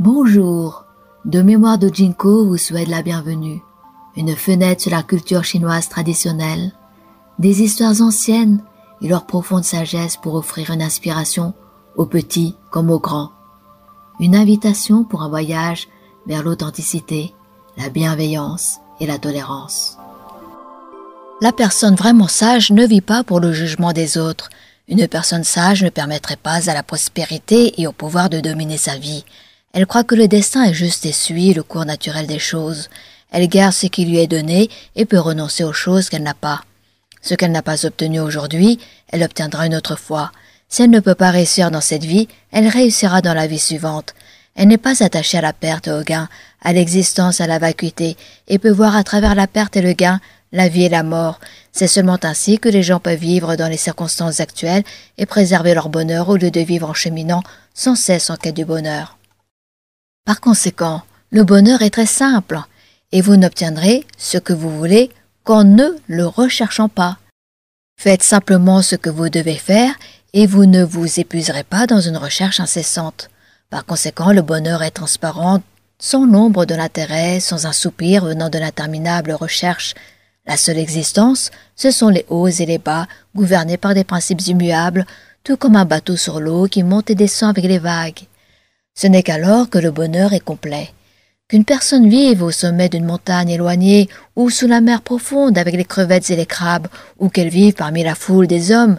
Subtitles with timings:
[0.00, 0.86] Bonjour,
[1.24, 3.62] de mémoire de Jinko vous souhaite la bienvenue.
[4.16, 6.72] Une fenêtre sur la culture chinoise traditionnelle,
[7.38, 8.60] des histoires anciennes
[9.02, 11.54] et leur profonde sagesse pour offrir une inspiration
[11.94, 13.30] aux petits comme aux grands.
[14.18, 15.86] Une invitation pour un voyage
[16.26, 17.32] vers l'authenticité,
[17.76, 19.96] la bienveillance et la tolérance.
[21.40, 24.50] La personne vraiment sage ne vit pas pour le jugement des autres.
[24.88, 28.96] Une personne sage ne permettrait pas à la prospérité et au pouvoir de dominer sa
[28.96, 29.24] vie.
[29.74, 32.88] Elle croit que le destin est juste et suit le cours naturel des choses.
[33.32, 36.62] Elle garde ce qui lui est donné et peut renoncer aux choses qu'elle n'a pas.
[37.20, 40.30] Ce qu'elle n'a pas obtenu aujourd'hui, elle obtiendra une autre fois.
[40.68, 44.14] Si elle ne peut pas réussir dans cette vie, elle réussira dans la vie suivante.
[44.54, 46.28] Elle n'est pas attachée à la perte et au gain,
[46.62, 50.20] à l'existence, à la vacuité, et peut voir à travers la perte et le gain
[50.52, 51.40] la vie et la mort.
[51.72, 54.84] C'est seulement ainsi que les gens peuvent vivre dans les circonstances actuelles
[55.18, 57.42] et préserver leur bonheur au lieu de vivre en cheminant
[57.74, 59.18] sans cesse en quête du bonheur.
[60.24, 62.58] Par conséquent, le bonheur est très simple,
[63.12, 65.10] et vous n'obtiendrez ce que vous voulez
[65.42, 67.18] qu'en ne le recherchant pas.
[67.98, 69.94] Faites simplement ce que vous devez faire
[70.32, 73.28] et vous ne vous épuiserez pas dans une recherche incessante.
[73.68, 75.60] Par conséquent, le bonheur est transparent,
[75.98, 79.94] sans l'ombre de l'intérêt, sans un soupir venant de l'interminable recherche.
[80.46, 85.04] La seule existence, ce sont les hauts et les bas, gouvernés par des principes immuables,
[85.44, 88.26] tout comme un bateau sur l'eau qui monte et descend avec les vagues.
[88.94, 90.90] Ce n'est qu'alors que le bonheur est complet.
[91.48, 95.84] Qu'une personne vive au sommet d'une montagne éloignée ou sous la mer profonde avec les
[95.84, 96.86] crevettes et les crabes,
[97.18, 98.98] ou qu'elle vive parmi la foule des hommes,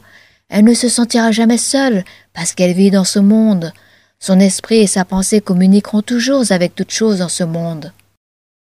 [0.49, 3.73] elle ne se sentira jamais seule parce qu'elle vit dans ce monde.
[4.19, 7.91] Son esprit et sa pensée communiqueront toujours avec toutes choses dans ce monde.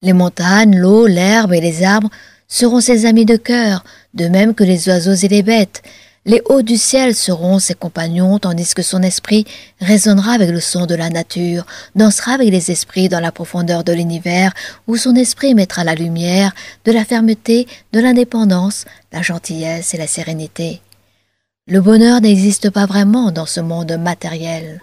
[0.01, 2.09] Les montagnes, l'eau, l'herbe et les arbres
[2.47, 5.81] seront ses amis de cœur, de même que les oiseaux et les bêtes.
[6.27, 9.45] Les hauts du ciel seront ses compagnons, tandis que son esprit
[9.79, 13.93] résonnera avec le son de la nature, dansera avec les esprits dans la profondeur de
[13.93, 14.51] l'univers,
[14.87, 20.07] où son esprit mettra la lumière, de la fermeté, de l'indépendance, la gentillesse et la
[20.07, 20.81] sérénité.
[21.67, 24.81] Le bonheur n'existe pas vraiment dans ce monde matériel.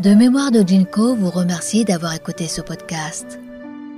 [0.00, 3.38] De mémoire de Jinko vous remercie d'avoir écouté ce podcast.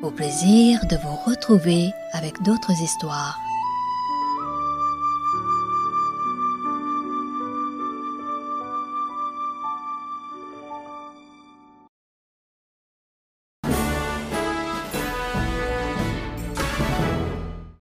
[0.02, 3.38] Au plaisir de vous retrouver avec d'autres histoires.